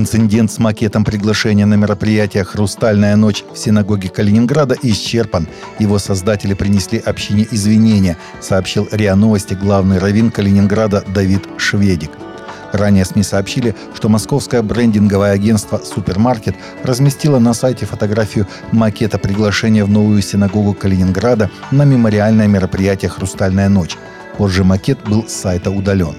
Инцидент 0.00 0.50
с 0.50 0.58
макетом 0.58 1.04
приглашения 1.04 1.66
на 1.66 1.74
мероприятие 1.74 2.42
«Хрустальная 2.42 3.16
ночь» 3.16 3.44
в 3.52 3.58
синагоге 3.58 4.08
Калининграда 4.08 4.74
исчерпан. 4.82 5.46
Его 5.78 5.98
создатели 5.98 6.54
принесли 6.54 6.98
общине 6.98 7.46
извинения, 7.50 8.16
сообщил 8.40 8.88
РИА 8.90 9.14
Новости 9.14 9.52
главный 9.52 9.98
раввин 9.98 10.30
Калининграда 10.30 11.04
Давид 11.14 11.42
Шведик. 11.58 12.12
Ранее 12.72 13.04
СМИ 13.04 13.22
сообщили, 13.22 13.76
что 13.94 14.08
московское 14.08 14.62
брендинговое 14.62 15.32
агентство 15.32 15.76
«Супермаркет» 15.76 16.56
разместило 16.82 17.38
на 17.38 17.52
сайте 17.52 17.84
фотографию 17.84 18.46
макета 18.72 19.18
приглашения 19.18 19.84
в 19.84 19.90
новую 19.90 20.22
синагогу 20.22 20.72
Калининграда 20.72 21.50
на 21.70 21.84
мемориальное 21.84 22.46
мероприятие 22.46 23.10
«Хрустальная 23.10 23.68
ночь». 23.68 23.98
Позже 24.38 24.64
макет 24.64 25.06
был 25.06 25.28
с 25.28 25.32
сайта 25.32 25.70
удален. 25.70 26.14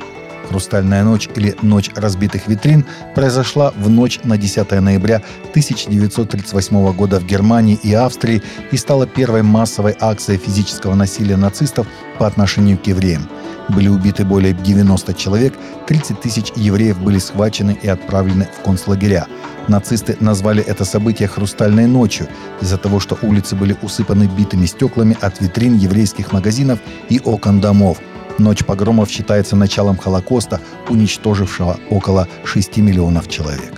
«Хрустальная 0.52 1.06
ночь» 1.06 1.30
или 1.34 1.56
«Ночь 1.62 1.90
разбитых 1.96 2.50
витрин» 2.50 2.86
произошла 3.16 3.72
в 3.78 3.90
ночь 3.90 4.20
на 4.26 4.38
10 4.38 4.70
ноября 4.82 5.22
1938 5.52 6.92
года 6.92 7.22
в 7.22 7.26
Германии 7.26 7.80
и 7.82 7.94
Австрии 7.94 8.42
и 8.70 8.76
стала 8.76 9.08
первой 9.08 9.44
массовой 9.44 9.96
акцией 9.98 10.38
физического 10.38 10.94
насилия 10.94 11.38
нацистов 11.38 11.88
по 12.20 12.28
отношению 12.28 12.78
к 12.78 12.86
евреям. 12.86 13.30
Были 13.70 13.88
убиты 13.88 14.26
более 14.26 14.54
90 14.54 15.14
человек, 15.14 15.54
30 15.88 16.20
тысяч 16.20 16.52
евреев 16.58 17.00
были 17.00 17.20
схвачены 17.20 17.78
и 17.82 17.88
отправлены 17.88 18.50
в 18.60 18.62
концлагеря. 18.62 19.28
Нацисты 19.70 20.18
назвали 20.20 20.62
это 20.62 20.84
событие 20.84 21.30
«Хрустальной 21.30 21.88
ночью» 21.88 22.28
из-за 22.60 22.78
того, 22.78 23.00
что 23.00 23.18
улицы 23.22 23.56
были 23.56 23.78
усыпаны 23.82 24.26
битыми 24.26 24.66
стеклами 24.66 25.16
от 25.22 25.40
витрин 25.40 25.78
еврейских 25.78 26.34
магазинов 26.34 26.80
и 27.08 27.22
окон 27.24 27.62
домов– 27.62 28.00
Ночь 28.38 28.64
погромов 28.66 29.10
считается 29.10 29.56
началом 29.56 29.98
Холокоста, 29.98 30.60
уничтожившего 30.90 31.80
около 31.90 32.28
6 32.44 32.78
миллионов 32.78 33.28
человек. 33.28 33.74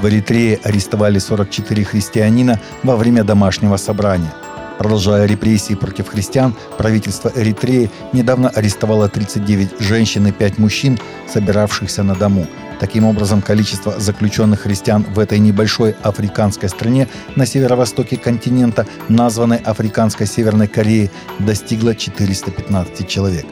В 0.00 0.08
Эритрее 0.08 0.58
арестовали 0.62 1.18
44 1.18 1.84
христианина 1.84 2.58
во 2.82 2.96
время 2.96 3.22
домашнего 3.22 3.76
собрания. 3.76 4.32
Продолжая 4.80 5.26
репрессии 5.26 5.74
против 5.74 6.08
христиан, 6.08 6.54
правительство 6.78 7.30
Эритреи 7.36 7.90
недавно 8.14 8.48
арестовало 8.48 9.10
39 9.10 9.78
женщин 9.78 10.26
и 10.26 10.32
5 10.32 10.56
мужчин, 10.56 10.98
собиравшихся 11.28 12.02
на 12.02 12.14
дому– 12.14 12.46
Таким 12.80 13.04
образом, 13.04 13.42
количество 13.42 14.00
заключенных 14.00 14.60
христиан 14.60 15.04
в 15.14 15.18
этой 15.18 15.38
небольшой 15.38 15.94
африканской 16.02 16.70
стране 16.70 17.08
на 17.36 17.44
северо-востоке 17.44 18.16
континента, 18.16 18.86
названной 19.10 19.58
Африканской 19.58 20.26
Северной 20.26 20.66
Кореей, 20.66 21.10
достигло 21.40 21.94
415 21.94 23.06
человек. 23.06 23.44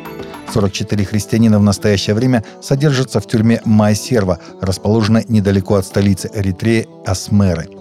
44 0.55 1.05
христианина 1.05 1.59
в 1.59 1.63
настоящее 1.63 2.15
время 2.15 2.43
содержатся 2.63 3.21
в 3.21 3.27
тюрьме 3.27 3.61
Майсерва, 3.67 4.39
расположенной 4.63 5.27
недалеко 5.29 5.75
от 5.75 5.85
столицы 5.85 6.31
Эритреи 6.33 6.89
Асмеры– 7.05 7.69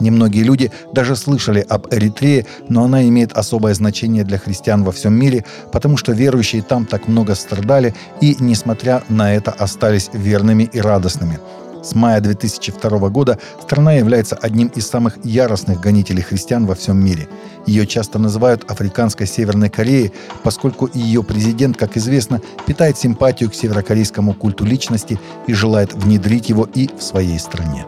Немногие 0.00 0.44
люди 0.44 0.70
даже 0.92 1.16
слышали 1.16 1.64
об 1.68 1.86
Эритрее, 1.92 2.46
но 2.68 2.84
она 2.84 3.06
имеет 3.08 3.32
особое 3.32 3.74
значение 3.74 4.24
для 4.24 4.38
христиан 4.38 4.84
во 4.84 4.92
всем 4.92 5.14
мире, 5.14 5.44
потому 5.72 5.96
что 5.96 6.12
верующие 6.12 6.62
там 6.62 6.86
так 6.86 7.08
много 7.08 7.34
страдали 7.34 7.94
и, 8.20 8.36
несмотря 8.40 9.02
на 9.08 9.34
это, 9.34 9.50
остались 9.50 10.10
верными 10.12 10.68
и 10.72 10.80
радостными. 10.80 11.38
С 11.86 11.94
мая 11.94 12.20
2002 12.20 13.08
года 13.10 13.38
страна 13.62 13.92
является 13.92 14.34
одним 14.34 14.66
из 14.68 14.88
самых 14.88 15.24
яростных 15.24 15.80
гонителей 15.80 16.20
христиан 16.20 16.66
во 16.66 16.74
всем 16.74 16.98
мире. 16.98 17.28
Ее 17.64 17.86
часто 17.86 18.18
называют 18.18 18.68
Африканской 18.68 19.28
Северной 19.28 19.70
Кореей, 19.70 20.12
поскольку 20.42 20.90
ее 20.92 21.22
президент, 21.22 21.76
как 21.76 21.96
известно, 21.96 22.40
питает 22.66 22.98
симпатию 22.98 23.50
к 23.50 23.54
северокорейскому 23.54 24.34
культу 24.34 24.64
личности 24.64 25.20
и 25.46 25.52
желает 25.52 25.94
внедрить 25.94 26.48
его 26.48 26.68
и 26.74 26.88
в 26.88 27.02
своей 27.02 27.38
стране. 27.38 27.86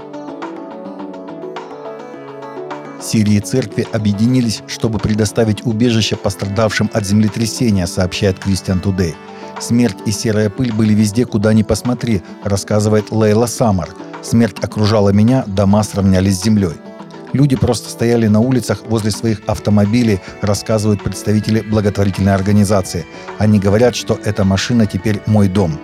Сирии 3.08 3.40
церкви 3.40 3.86
объединились, 3.90 4.62
чтобы 4.66 4.98
предоставить 4.98 5.64
убежище 5.64 6.14
пострадавшим 6.14 6.90
от 6.92 7.06
землетрясения, 7.06 7.86
сообщает 7.86 8.38
Кристиан 8.38 8.80
Тудей. 8.80 9.14
«Смерть 9.60 9.96
и 10.04 10.10
серая 10.10 10.50
пыль 10.50 10.74
были 10.74 10.92
везде, 10.92 11.24
куда 11.24 11.54
ни 11.54 11.62
посмотри», 11.62 12.20
рассказывает 12.44 13.10
Лейла 13.10 13.46
Самар. 13.46 13.88
«Смерть 14.22 14.58
окружала 14.60 15.08
меня, 15.08 15.44
дома 15.46 15.84
сравнялись 15.84 16.38
с 16.38 16.44
землей». 16.44 16.74
Люди 17.32 17.56
просто 17.56 17.88
стояли 17.88 18.26
на 18.26 18.40
улицах 18.40 18.82
возле 18.86 19.10
своих 19.10 19.40
автомобилей, 19.46 20.20
рассказывают 20.42 21.02
представители 21.02 21.62
благотворительной 21.62 22.34
организации. 22.34 23.06
Они 23.38 23.58
говорят, 23.58 23.96
что 23.96 24.18
эта 24.22 24.44
машина 24.44 24.84
теперь 24.84 25.22
мой 25.24 25.48
дом. 25.48 25.78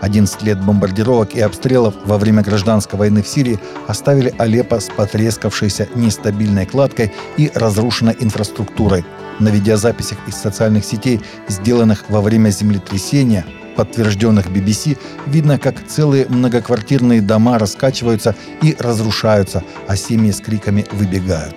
11 0.00 0.42
лет 0.42 0.60
бомбардировок 0.64 1.34
и 1.34 1.40
обстрелов 1.40 1.94
во 2.04 2.18
время 2.18 2.42
гражданской 2.42 2.98
войны 2.98 3.22
в 3.22 3.28
Сирии 3.28 3.58
оставили 3.86 4.34
Алеппо 4.38 4.80
с 4.80 4.88
потрескавшейся 4.88 5.88
нестабильной 5.94 6.66
кладкой 6.66 7.12
и 7.36 7.50
разрушенной 7.54 8.16
инфраструктурой. 8.18 9.04
На 9.38 9.48
видеозаписях 9.48 10.18
из 10.26 10.34
социальных 10.34 10.84
сетей, 10.84 11.20
сделанных 11.48 12.04
во 12.08 12.20
время 12.20 12.50
землетрясения, 12.50 13.44
подтвержденных 13.76 14.48
BBC, 14.48 14.98
видно, 15.26 15.58
как 15.58 15.86
целые 15.86 16.26
многоквартирные 16.28 17.22
дома 17.22 17.58
раскачиваются 17.58 18.34
и 18.62 18.76
разрушаются, 18.78 19.62
а 19.86 19.96
семьи 19.96 20.30
с 20.30 20.40
криками 20.40 20.86
выбегают. 20.92 21.56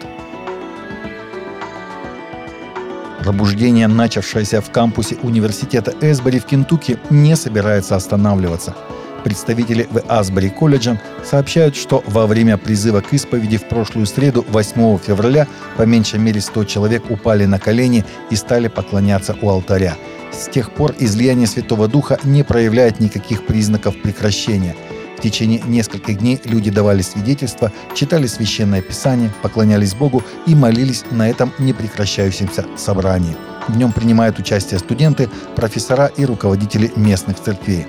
Пробуждение, 3.23 3.87
начавшееся 3.87 4.59
в 4.59 4.69
кампусе 4.69 5.15
университета 5.23 5.93
Эсбери 6.01 6.39
в 6.39 6.45
Кентукки, 6.45 6.99
не 7.09 7.37
собирается 7.37 7.95
останавливаться. 7.95 8.75
Представители 9.23 9.87
в 9.89 10.01
Асбери 10.09 10.49
колледжа 10.49 10.99
сообщают, 11.23 11.77
что 11.77 12.03
во 12.05 12.27
время 12.27 12.57
призыва 12.57 12.99
к 12.99 13.13
исповеди 13.13 13.55
в 13.55 13.69
прошлую 13.69 14.07
среду, 14.07 14.45
8 14.49 14.97
февраля, 14.97 15.47
по 15.77 15.83
меньшей 15.83 16.19
мере 16.19 16.41
100 16.41 16.65
человек 16.65 17.09
упали 17.09 17.45
на 17.45 17.59
колени 17.59 18.03
и 18.29 18.35
стали 18.35 18.67
поклоняться 18.67 19.37
у 19.41 19.49
алтаря. 19.49 19.95
С 20.33 20.49
тех 20.49 20.71
пор 20.71 20.93
излияние 20.99 21.47
Святого 21.47 21.87
Духа 21.87 22.19
не 22.25 22.43
проявляет 22.43 22.99
никаких 22.99 23.45
признаков 23.45 24.01
прекращения– 24.01 24.75
в 25.23 25.25
течение 25.25 25.61
нескольких 25.65 26.17
дней 26.17 26.41
люди 26.43 26.69
давали 26.69 27.01
свидетельства, 27.01 27.71
читали 27.95 28.27
священное 28.27 28.81
писание, 28.81 29.31
поклонялись 29.41 29.93
Богу 29.93 30.21
и 30.45 30.53
молились 30.53 31.05
на 31.11 31.29
этом 31.29 31.53
непрекращающемся 31.59 32.65
собрании. 32.75 33.37
В 33.69 33.77
нем 33.77 33.93
принимают 33.93 34.37
участие 34.37 34.81
студенты, 34.81 35.29
профессора 35.55 36.07
и 36.07 36.25
руководители 36.25 36.91
местных 36.97 37.39
церквей. 37.39 37.87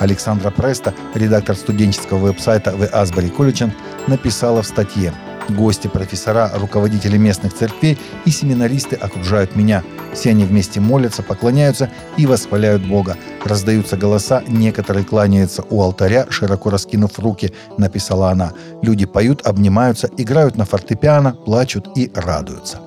Александра 0.00 0.50
Преста, 0.50 0.92
редактор 1.14 1.54
студенческого 1.54 2.18
веб-сайта 2.18 2.72
The 2.72 2.92
Asbury 2.92 3.32
Collegian, 3.32 3.70
написала 4.08 4.60
в 4.60 4.66
статье 4.66 5.14
Гости, 5.48 5.88
профессора, 5.88 6.50
руководители 6.54 7.18
местных 7.18 7.54
церквей 7.54 7.98
и 8.24 8.30
семинаристы 8.30 8.96
окружают 8.96 9.56
меня. 9.56 9.84
Все 10.14 10.30
они 10.30 10.44
вместе 10.44 10.80
молятся, 10.80 11.22
поклоняются 11.22 11.90
и 12.16 12.26
восхваляют 12.26 12.86
Бога. 12.86 13.16
Раздаются 13.44 13.96
голоса, 13.96 14.42
некоторые 14.46 15.04
кланяются 15.04 15.64
у 15.68 15.82
алтаря, 15.82 16.26
широко 16.30 16.70
раскинув 16.70 17.18
руки, 17.18 17.52
написала 17.76 18.30
она. 18.30 18.52
Люди 18.80 19.06
поют, 19.06 19.46
обнимаются, 19.46 20.08
играют 20.16 20.56
на 20.56 20.64
фортепиано, 20.64 21.32
плачут 21.32 21.88
и 21.96 22.10
радуются. 22.14 22.78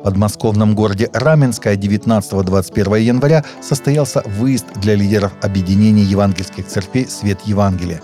В 0.00 0.08
подмосковном 0.08 0.74
городе 0.74 1.10
Раменское 1.12 1.76
19-21 1.76 3.00
января 3.00 3.44
состоялся 3.60 4.22
выезд 4.24 4.66
для 4.76 4.94
лидеров 4.94 5.32
объединения 5.42 6.04
евангельских 6.04 6.66
церквей 6.66 7.06
«Свет 7.08 7.40
Евангелия». 7.44 8.00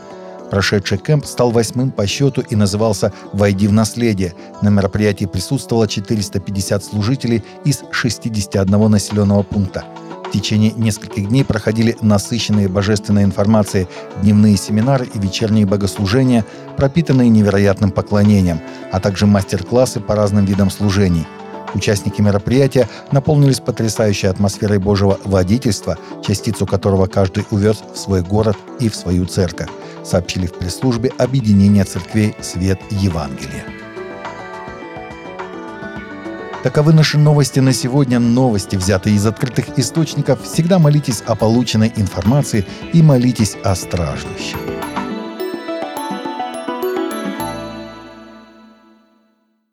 Прошедший 0.53 0.99
кемп 0.99 1.25
стал 1.25 1.51
восьмым 1.51 1.91
по 1.91 2.07
счету 2.07 2.43
и 2.43 2.55
назывался 2.57 3.11
«Войди 3.33 3.67
в 3.67 3.73
наследие». 3.73 4.35
На 4.61 4.69
мероприятии 4.69 5.25
присутствовало 5.25 5.89
450 5.89 6.85
служителей 6.85 7.43
из 7.65 7.83
61 7.91 8.91
населенного 8.91 9.45
пункта. 9.45 9.87
В 10.27 10.31
течение 10.31 10.73
нескольких 10.73 11.31
дней 11.31 11.43
проходили 11.43 11.97
насыщенные 12.03 12.69
божественной 12.69 13.25
информацией 13.25 13.89
дневные 14.21 14.59
семинары 14.59 15.09
и 15.15 15.19
вечерние 15.19 15.65
богослужения, 15.65 16.45
пропитанные 16.77 17.31
невероятным 17.31 17.91
поклонением, 17.91 18.61
а 18.93 19.01
также 19.01 19.25
мастер-классы 19.25 20.01
по 20.01 20.15
разным 20.15 20.45
видам 20.45 20.71
служений– 20.71 21.27
Участники 21.75 22.21
мероприятия 22.21 22.89
наполнились 23.13 23.61
потрясающей 23.61 24.29
атмосферой 24.29 24.79
Божьего 24.79 25.19
водительства, 25.25 25.97
частицу 26.27 26.67
которого 26.67 27.07
каждый 27.07 27.47
увез 27.51 27.83
в 27.95 27.97
свой 27.97 28.23
город 28.23 28.57
и 28.79 28.89
в 28.89 28.95
свою 28.95 29.25
церковь, 29.25 29.69
сообщили 30.05 30.47
в 30.47 30.55
пресс-службе 30.55 31.11
Объединения 31.19 31.85
церквей 31.85 32.35
«Свет 32.41 32.81
Евангелия». 32.91 33.65
Таковы 36.63 36.93
наши 36.93 37.19
новости 37.19 37.59
на 37.59 37.73
сегодня. 37.73 38.21
Новости, 38.21 38.77
взятые 38.77 39.17
из 39.17 39.27
открытых 39.27 39.79
источников. 39.79 40.43
Всегда 40.45 40.79
молитесь 40.79 41.21
о 41.27 41.35
полученной 41.35 41.93
информации 41.97 42.65
и 42.93 43.03
молитесь 43.03 43.57
о 43.65 43.75
страждущих. 43.75 44.59